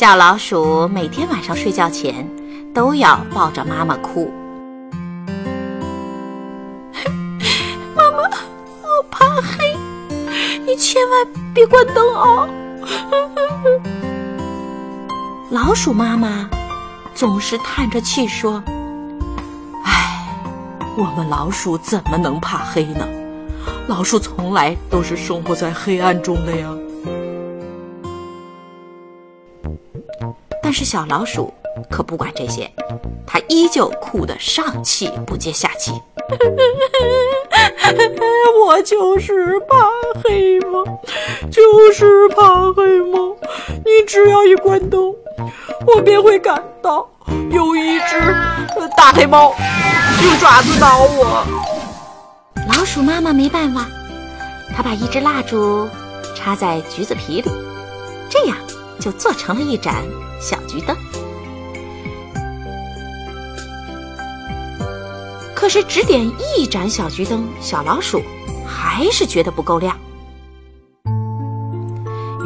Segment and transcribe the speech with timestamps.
[0.00, 2.26] 小老鼠每天晚上睡觉前
[2.72, 4.32] 都要抱着妈妈哭。
[7.94, 8.22] 妈妈，
[8.80, 9.76] 我怕黑，
[10.64, 12.48] 你千万别关灯哦。
[15.52, 16.48] 老鼠妈妈
[17.14, 18.64] 总是叹着气说。
[20.96, 23.06] 我们老鼠怎么能怕黑呢？
[23.86, 26.70] 老鼠从来都是生活在黑暗中的呀。
[30.62, 31.52] 但是小老鼠
[31.90, 32.70] 可不管这些，
[33.26, 35.92] 它依旧哭得上气不接下气。
[38.66, 39.88] 我就是怕
[40.22, 40.84] 黑吗？
[41.50, 43.18] 就是怕黑吗？
[43.84, 45.12] 你只要一关灯，
[45.86, 47.08] 我便会感到
[47.50, 48.20] 有一只
[48.96, 49.52] 大黑猫。
[50.22, 51.44] 用爪子挠我，
[52.68, 53.88] 老鼠妈妈没办法，
[54.76, 55.88] 她把一支蜡烛
[56.36, 57.50] 插在橘子皮里，
[58.28, 58.56] 这样
[59.00, 60.04] 就做成了一盏
[60.40, 60.96] 小桔灯。
[65.54, 68.22] 可是只点一盏小桔灯，小老鼠
[68.66, 69.96] 还是觉得不够亮。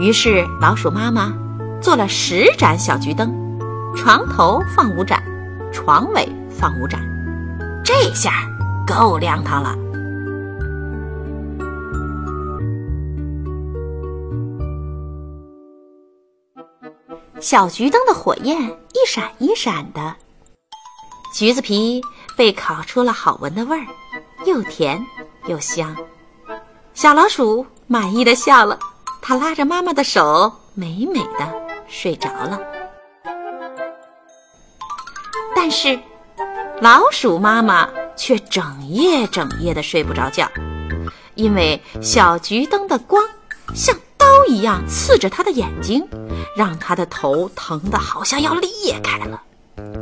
[0.00, 1.32] 于是老鼠妈妈
[1.80, 3.32] 做了十盏小桔灯，
[3.96, 5.22] 床头放五盏，
[5.72, 7.00] 床尾放五盏。
[7.84, 8.32] 这下
[8.86, 9.83] 够亮堂了。
[17.44, 20.16] 小桔灯的火焰一闪一闪的，
[21.30, 22.00] 橘子皮
[22.38, 23.86] 被烤出了好闻的味儿，
[24.46, 25.04] 又甜
[25.46, 25.94] 又香。
[26.94, 28.78] 小老鼠满意的笑了，
[29.20, 31.52] 它拉着妈妈的手，美美的
[31.86, 32.58] 睡着了。
[35.54, 36.00] 但是。
[36.80, 40.50] 老鼠妈妈却整夜整夜的睡不着觉，
[41.34, 43.22] 因为小桔灯的光
[43.74, 46.04] 像刀一样刺着它的眼睛，
[46.56, 49.42] 让他的头疼得好像要裂开了。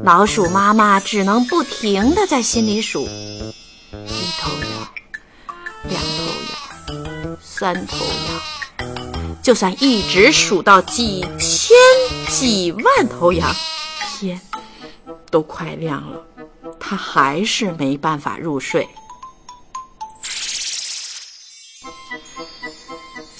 [0.04, 4.88] 老鼠妈妈只能不停的在心里数：一头羊，
[5.84, 6.24] 两头
[7.24, 8.88] 羊，三头羊。
[9.42, 11.76] 就算一直数到几千
[12.28, 13.52] 几万头羊，
[14.18, 14.40] 天
[15.30, 16.20] 都快亮了。
[16.78, 18.88] 他还是没办法入睡，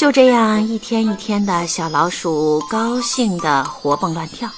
[0.02, 4.50] 就这样一天一天的小老鼠高兴的活蹦乱跳。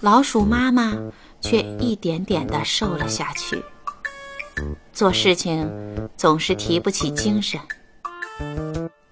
[0.00, 0.96] 老鼠妈妈。
[1.40, 3.62] 却一点点的瘦了下去，
[4.92, 5.70] 做事情
[6.16, 7.58] 总是提不起精神。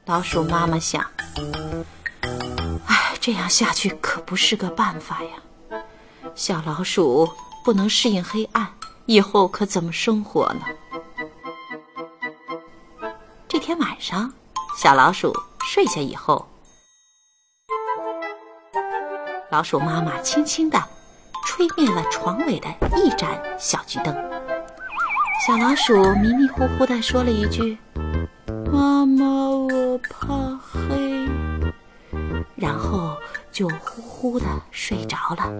[0.04, 1.04] 老鼠妈妈想
[2.86, 5.30] ：“哎，这样下去可不是个办法呀！
[6.34, 7.28] 小老鼠
[7.64, 8.68] 不能适应黑暗，
[9.06, 10.60] 以后可怎么生活呢？”
[13.48, 14.32] 这天晚上，
[14.78, 15.32] 小老鼠
[15.64, 16.46] 睡下以后，
[19.50, 20.82] 老鼠妈妈轻轻的。
[21.48, 24.14] 吹灭了床尾的一盏小桔灯，
[25.46, 27.78] 小老鼠迷迷糊糊地说了一句
[28.70, 31.28] ：“妈妈，我怕黑。”
[32.56, 33.16] 然后
[33.52, 35.52] 就呼呼的睡着了。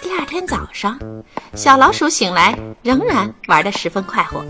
[0.00, 0.98] 第二天早上，
[1.54, 4.44] 小老鼠醒来，仍然玩的十分快活。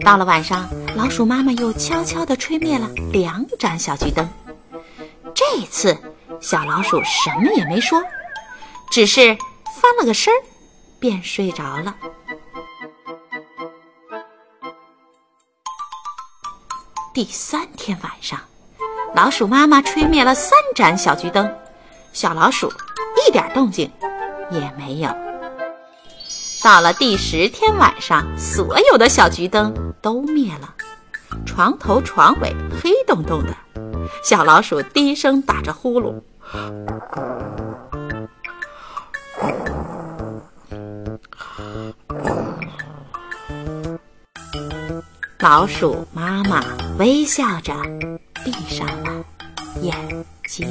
[0.00, 4.28] 到了晚上，老鼠妈妈又悄悄地吹灭了两盏小桔灯。
[5.34, 5.98] 这次，
[6.40, 8.00] 小老鼠什么也没说，
[8.90, 9.36] 只是
[9.80, 10.36] 翻了个身儿，
[10.98, 11.94] 便睡着了。
[17.14, 18.38] 第三天晚上，
[19.14, 21.50] 老鼠妈妈吹灭了三盏小桔灯，
[22.12, 22.70] 小老鼠
[23.26, 23.90] 一点动静
[24.50, 25.08] 也没有。
[26.62, 30.74] 到了第十天晚上，所有的小桔灯都灭了，
[31.46, 33.56] 床头、床尾黑洞洞的。
[34.22, 36.20] 小老鼠低声打着呼噜，
[45.48, 46.60] 老鼠妈妈
[46.98, 47.72] 微笑着
[48.44, 49.24] 闭上了
[49.80, 49.94] 眼
[50.48, 50.66] 睛。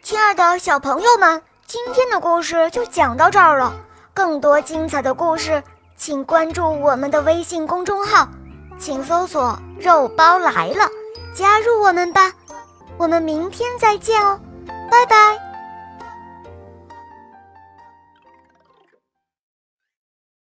[0.00, 3.74] 亲爱的小朋友们，今天的故事就讲到这儿了。
[4.14, 5.60] 更多精彩的故事，
[6.04, 8.28] 请关注我们的微信公众号，
[8.78, 10.86] 请搜索“肉包来了”，
[11.34, 12.30] 加入我们吧。
[12.98, 14.38] 我们明天再见哦，
[14.90, 15.53] 拜拜。